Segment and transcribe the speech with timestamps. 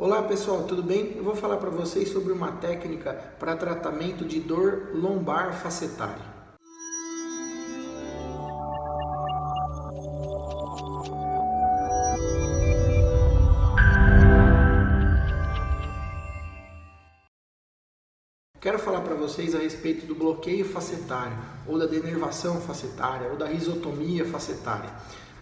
[0.00, 1.14] Olá pessoal, tudo bem?
[1.16, 6.22] Eu vou falar para vocês sobre uma técnica para tratamento de dor lombar facetária.
[18.60, 21.36] Quero falar para vocês a respeito do bloqueio facetário,
[21.66, 24.90] ou da denervação facetária, ou da risotomia facetária.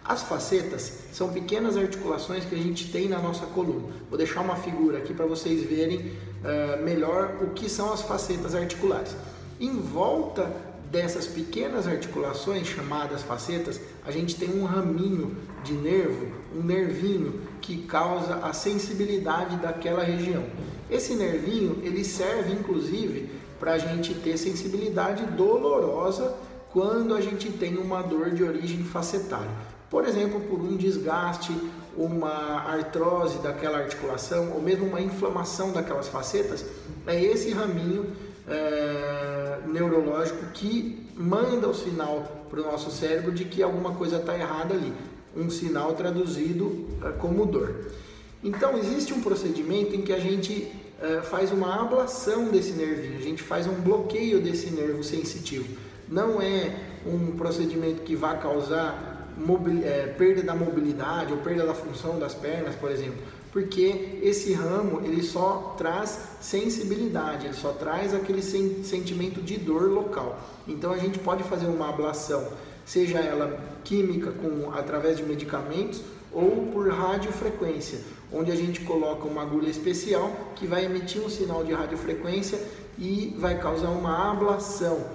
[0.07, 3.89] As facetas são pequenas articulações que a gente tem na nossa coluna.
[4.09, 8.55] Vou deixar uma figura aqui para vocês verem uh, melhor o que são as facetas
[8.55, 9.13] articulares.
[9.59, 10.49] Em volta
[10.89, 17.79] dessas pequenas articulações chamadas facetas, a gente tem um raminho de nervo, um nervinho que
[17.79, 20.45] causa a sensibilidade daquela região.
[20.89, 23.29] Esse nervinho ele serve inclusive
[23.59, 26.33] para a gente ter sensibilidade dolorosa
[26.71, 29.76] quando a gente tem uma dor de origem facetária.
[29.89, 31.51] Por exemplo, por um desgaste,
[31.95, 36.65] uma artrose daquela articulação ou mesmo uma inflamação daquelas facetas,
[37.05, 38.05] é esse raminho
[38.47, 44.37] é, neurológico que manda o sinal para o nosso cérebro de que alguma coisa está
[44.37, 44.93] errada ali,
[45.35, 47.91] um sinal traduzido é, como dor.
[48.43, 50.71] Então, existe um procedimento em que a gente
[51.01, 55.75] é, faz uma ablação desse nervinho, a gente faz um bloqueio desse nervo sensitivo.
[56.07, 56.73] Não é
[57.05, 59.16] um procedimento que vai causar
[59.83, 63.21] é, perda da mobilidade ou perda da função das pernas, por exemplo,
[63.51, 69.89] porque esse ramo ele só traz sensibilidade, ele só traz aquele sen sentimento de dor
[69.89, 70.39] local.
[70.67, 72.47] Então a gente pode fazer uma ablação,
[72.85, 77.99] seja ela química com através de medicamentos ou por radiofrequência,
[78.31, 82.59] onde a gente coloca uma agulha especial que vai emitir um sinal de radiofrequência
[82.99, 85.05] e vai causar uma ablação,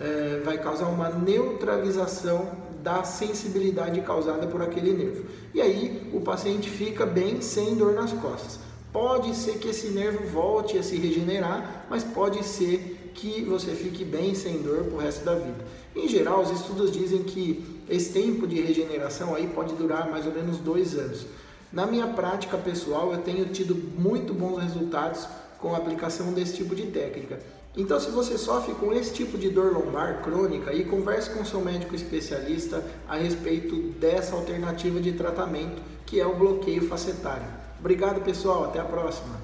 [0.00, 2.50] é, vai causar uma neutralização
[2.82, 5.24] da sensibilidade causada por aquele nervo.
[5.54, 8.58] E aí o paciente fica bem sem dor nas costas.
[8.92, 14.04] Pode ser que esse nervo volte a se regenerar, mas pode ser que você fique
[14.04, 15.64] bem sem dor pro resto da vida.
[15.94, 20.32] Em geral, os estudos dizem que esse tempo de regeneração aí pode durar mais ou
[20.32, 21.26] menos dois anos.
[21.72, 25.26] Na minha prática pessoal, eu tenho tido muito bons resultados
[25.62, 27.38] com a aplicação desse tipo de técnica.
[27.74, 31.60] Então, se você sofre com esse tipo de dor lombar crônica, aí converse com seu
[31.60, 37.46] médico especialista a respeito dessa alternativa de tratamento, que é o bloqueio facetário.
[37.80, 38.64] Obrigado, pessoal.
[38.64, 39.40] Até a próxima.